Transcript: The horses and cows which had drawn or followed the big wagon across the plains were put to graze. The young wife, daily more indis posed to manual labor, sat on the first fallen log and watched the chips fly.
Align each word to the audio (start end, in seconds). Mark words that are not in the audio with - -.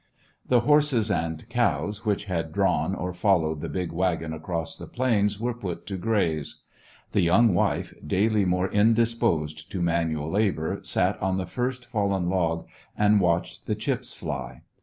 The 0.47 0.61
horses 0.61 1.11
and 1.11 1.47
cows 1.47 2.03
which 2.03 2.25
had 2.25 2.51
drawn 2.51 2.95
or 2.95 3.13
followed 3.13 3.61
the 3.61 3.69
big 3.69 3.91
wagon 3.91 4.33
across 4.33 4.75
the 4.75 4.87
plains 4.87 5.39
were 5.39 5.53
put 5.53 5.85
to 5.85 5.95
graze. 5.95 6.63
The 7.11 7.21
young 7.21 7.53
wife, 7.53 7.93
daily 8.03 8.43
more 8.43 8.67
indis 8.69 9.13
posed 9.13 9.69
to 9.71 9.79
manual 9.79 10.31
labor, 10.31 10.79
sat 10.81 11.21
on 11.21 11.37
the 11.37 11.45
first 11.45 11.85
fallen 11.85 12.29
log 12.29 12.65
and 12.97 13.21
watched 13.21 13.67
the 13.67 13.75
chips 13.75 14.15
fly. 14.15 14.63